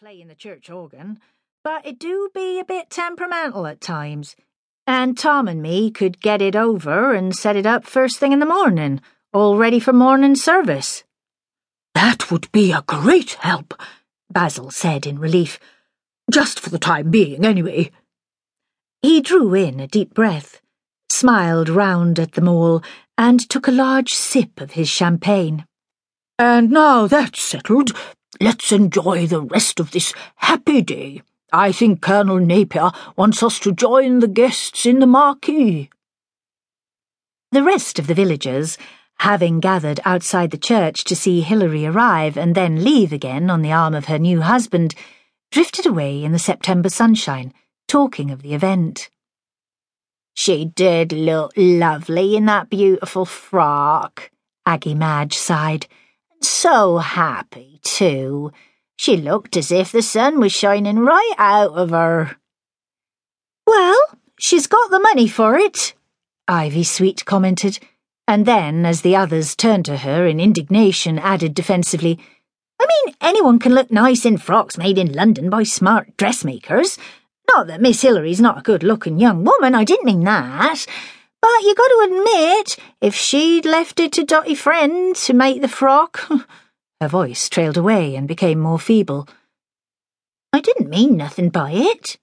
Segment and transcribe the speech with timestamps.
[0.00, 1.18] playing the church organ,
[1.64, 4.36] but it do be a bit temperamental at times.
[4.86, 8.38] And Tom and me could get it over and set it up first thing in
[8.38, 9.00] the morning,
[9.32, 11.02] all ready for morning service.
[11.96, 13.74] That would be a great help,
[14.30, 15.58] Basil said in relief.
[16.30, 17.90] Just for the time being, anyway.
[19.02, 20.60] He drew in a deep breath,
[21.10, 22.84] smiled round at them all,
[23.16, 25.66] and took a large sip of his champagne.
[26.38, 27.90] And now that's settled,
[28.40, 31.22] let's enjoy the rest of this happy day.
[31.52, 35.90] I think Colonel Napier wants us to join the guests in the marquee.
[37.52, 38.76] The rest of the villagers,
[39.20, 43.72] having gathered outside the church to see Hilary arrive and then leave again on the
[43.72, 44.94] arm of her new husband,
[45.50, 47.54] drifted away in the September sunshine,
[47.86, 49.08] talking of the event.
[50.34, 54.30] She did look lovely in that beautiful frock,
[54.66, 55.86] Aggie Madge sighed.
[56.40, 58.52] So happy, too.
[58.96, 62.36] She looked as if the sun was shining right out of her.
[63.66, 63.96] Well,
[64.38, 65.94] she's got the money for it,
[66.48, 67.78] Ivy Sweet commented,
[68.26, 72.18] and then, as the others turned to her in indignation, added defensively,
[72.80, 76.98] I mean, anyone can look nice in frocks made in London by smart dressmakers.
[77.48, 80.86] Not that Miss Hilary's not a good looking young woman, I didn't mean that.
[81.40, 85.68] But you got to admit, if she'd left it to Dottie Friend to make the
[85.68, 86.28] frock.
[87.00, 89.28] Her voice trailed away and became more feeble.
[90.52, 92.18] I didn't mean nothing by it.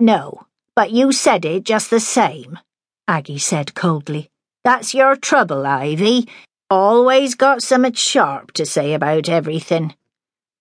[0.00, 2.58] No, but you said it just the same,
[3.06, 4.30] Aggie said coldly.
[4.64, 6.28] That's your trouble, Ivy.
[6.70, 9.94] Always got summat sharp to say about everything.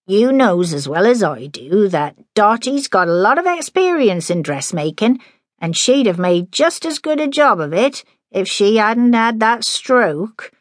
[0.06, 4.42] You knows as well as I do that Dottie's got a lot of experience in
[4.42, 5.20] dressmaking
[5.60, 9.40] and she'd have made just as good a job of it if she hadn't had
[9.40, 10.52] that stroke.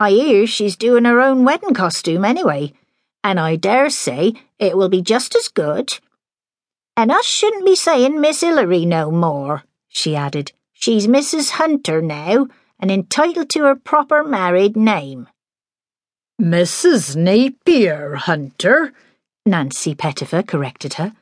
[0.00, 2.72] I hear she's doing her own wedding costume anyway,
[3.24, 5.98] and I dare say it will be just as good.
[6.96, 10.52] And us shouldn't be saying Miss Hilary no more, she added.
[10.72, 11.50] She's Mrs.
[11.50, 12.46] Hunter now,
[12.78, 15.28] and entitled to her proper married name.
[16.40, 17.16] Mrs.
[17.16, 18.92] Napier Hunter,
[19.44, 21.12] Nancy Pettifer corrected her.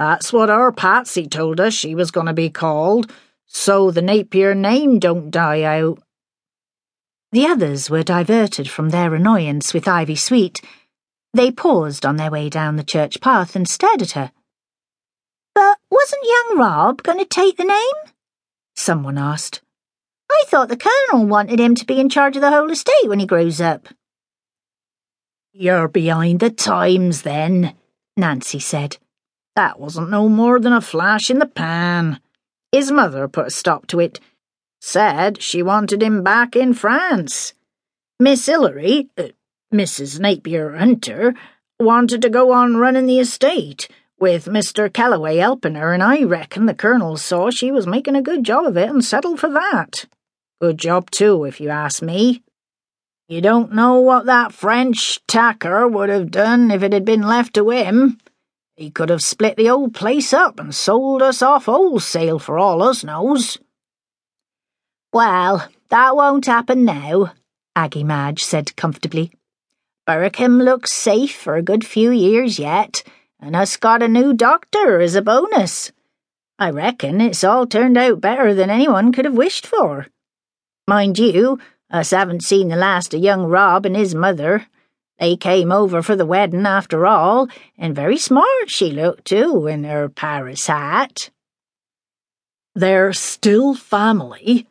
[0.00, 3.12] That's what our Patsy told us she was going to be called,
[3.44, 6.02] so the Napier name don't die out.
[7.32, 10.62] The others were diverted from their annoyance with Ivy Sweet.
[11.34, 14.32] They paused on their way down the church path and stared at her.
[15.54, 18.14] But wasn't young Rob going to take the name?
[18.74, 19.60] Someone asked.
[20.32, 23.18] I thought the Colonel wanted him to be in charge of the whole estate when
[23.18, 23.86] he grows up.
[25.52, 27.74] You're behind the times, then,
[28.16, 28.96] Nancy said.
[29.60, 32.18] That wasn't no more than a flash in the pan.
[32.72, 34.18] His mother put a stop to it.
[34.80, 37.52] Said she wanted him back in France.
[38.18, 39.24] Miss Hilary, uh,
[39.70, 40.18] Mrs.
[40.18, 41.34] Napier Hunter,
[41.78, 43.86] wanted to go on running the estate,
[44.18, 44.90] with Mr.
[44.90, 48.64] Calloway helping her, and I reckon the Colonel saw she was making a good job
[48.64, 50.06] of it and settled for that.
[50.58, 52.42] Good job, too, if you ask me.
[53.28, 57.52] You don't know what that French tacker would have done if it had been left
[57.56, 58.16] to him.
[58.80, 62.82] He could have split the old place up and sold us off wholesale for all
[62.82, 63.58] us knows.
[65.12, 67.34] Well, that won't happen now,
[67.76, 69.32] Aggie Madge said comfortably.
[70.06, 73.02] Burracombe looks safe for a good few years yet,
[73.38, 75.92] and us got a new doctor as a bonus.
[76.58, 80.06] I reckon it's all turned out better than anyone could have wished for.
[80.88, 81.58] Mind you,
[81.90, 84.66] us haven't seen the last of young Rob and his mother,
[85.20, 89.84] they came over for the wedding after all, and very smart she looked too in
[89.84, 91.28] her Paris hat.
[92.74, 94.66] They're still family,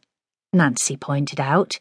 [0.51, 1.79] Nancy pointed out.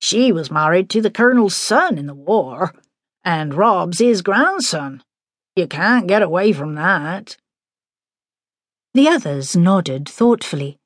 [0.00, 2.74] She was married to the Colonel's son in the war,
[3.24, 5.02] and Rob's his grandson.
[5.56, 7.38] You can't get away from that.
[8.92, 10.76] The others nodded thoughtfully.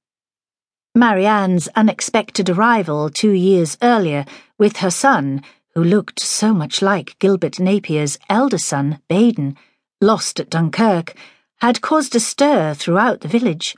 [0.94, 4.24] Marianne's unexpected arrival two years earlier
[4.58, 5.42] with her son
[5.74, 9.56] who looked so much like Gilbert Napier's elder son, Baden,
[10.00, 11.14] lost at Dunkirk,
[11.60, 13.76] had caused a stir throughout the village.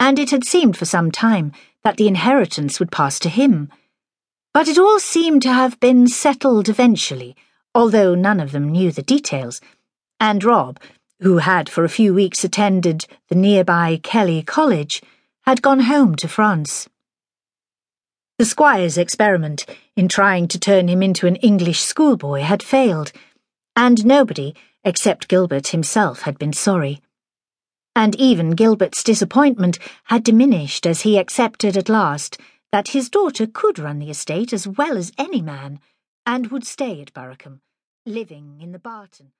[0.00, 1.52] And it had seemed for some time
[1.82, 3.70] that the inheritance would pass to him.
[4.52, 7.36] But it all seemed to have been settled eventually,
[7.74, 9.60] although none of them knew the details.
[10.20, 10.80] And Rob,
[11.20, 15.02] who had for a few weeks attended the nearby Kelly College,
[15.42, 16.88] had gone home to France.
[18.36, 19.64] The squire's experiment
[19.94, 23.12] in trying to turn him into an English schoolboy had failed,
[23.76, 27.00] and nobody, except Gilbert himself, had been sorry.
[27.94, 32.36] And even Gilbert's disappointment had diminished as he accepted at last
[32.72, 35.78] that his daughter could run the estate as well as any man,
[36.26, 37.60] and would stay at Burracombe,
[38.04, 39.30] living in the Barton.